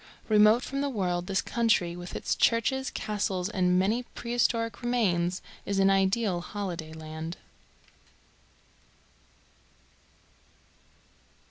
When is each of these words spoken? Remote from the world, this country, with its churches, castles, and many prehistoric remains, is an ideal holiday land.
Remote 0.29 0.63
from 0.63 0.81
the 0.81 0.89
world, 0.89 1.27
this 1.27 1.43
country, 1.43 1.95
with 1.95 2.15
its 2.15 2.33
churches, 2.33 2.89
castles, 2.89 3.49
and 3.49 3.77
many 3.77 4.01
prehistoric 4.15 4.81
remains, 4.81 5.43
is 5.63 5.77
an 5.77 5.91
ideal 5.91 6.41
holiday 6.41 6.91
land. 6.91 7.37